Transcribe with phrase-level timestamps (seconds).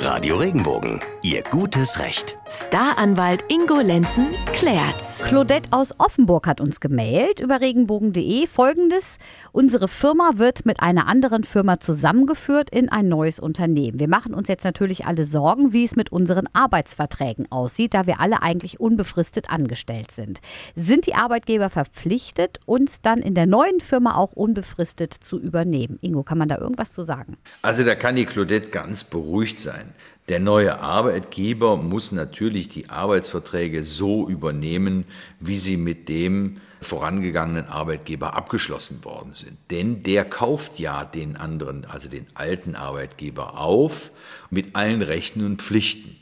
[0.00, 2.37] Radio Regenbogen, Ihr gutes Recht.
[2.50, 5.22] Staranwalt Ingo Lenzen klärt's.
[5.22, 9.18] Claudette aus Offenburg hat uns gemailt über regenbogen.de folgendes.
[9.52, 14.00] Unsere Firma wird mit einer anderen Firma zusammengeführt in ein neues Unternehmen.
[14.00, 18.18] Wir machen uns jetzt natürlich alle Sorgen, wie es mit unseren Arbeitsverträgen aussieht, da wir
[18.18, 20.40] alle eigentlich unbefristet angestellt sind.
[20.74, 25.98] Sind die Arbeitgeber verpflichtet, uns dann in der neuen Firma auch unbefristet zu übernehmen?
[26.00, 27.36] Ingo, kann man da irgendwas zu sagen?
[27.60, 29.92] Also da kann die Claudette ganz beruhigt sein.
[30.28, 35.06] Der neue Arbeitgeber muss natürlich die Arbeitsverträge so übernehmen,
[35.40, 39.56] wie sie mit dem vorangegangenen Arbeitgeber abgeschlossen worden sind.
[39.70, 44.10] Denn der kauft ja den anderen, also den alten Arbeitgeber auf
[44.50, 46.16] mit allen Rechten und Pflichten.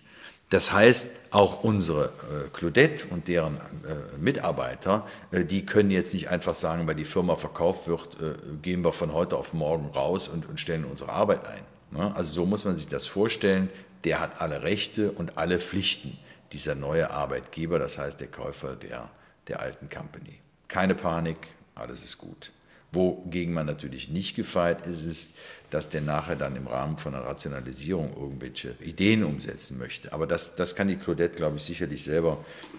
[0.50, 6.28] Das heißt, auch unsere äh, Claudette und deren äh, Mitarbeiter, äh, die können jetzt nicht
[6.28, 10.28] einfach sagen, weil die Firma verkauft wird, äh, gehen wir von heute auf morgen raus
[10.28, 11.62] und, und stellen unsere Arbeit ein.
[11.91, 12.14] Ne?
[12.14, 13.69] Also so muss man sich das vorstellen
[14.06, 16.16] der hat alle Rechte und alle Pflichten,
[16.52, 19.11] dieser neue Arbeitgeber, das heißt der Käufer der,
[19.48, 20.39] der alten Company.
[20.69, 21.36] Keine Panik,
[21.75, 22.53] alles ist gut.
[22.92, 25.36] Wogegen man natürlich nicht gefeit ist, ist,
[25.70, 30.12] dass der nachher dann im Rahmen von einer Rationalisierung irgendwelche Ideen umsetzen möchte.
[30.12, 32.38] Aber das, das kann die Claudette, glaube ich, sicherlich selber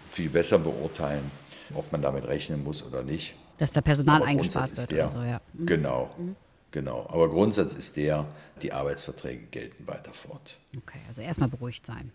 [0.09, 1.29] viel besser beurteilen,
[1.75, 3.35] ob man damit rechnen muss oder nicht.
[3.57, 4.91] Dass der Personal eingespart wird.
[4.91, 5.41] Der, so, ja.
[5.53, 5.65] Mhm.
[5.65, 6.09] Genau.
[6.17, 6.35] Mhm.
[6.71, 8.25] Genau, aber Grundsatz ist der,
[8.61, 10.59] die Arbeitsverträge gelten weiter fort.
[10.75, 12.11] Okay, also erstmal beruhigt sein.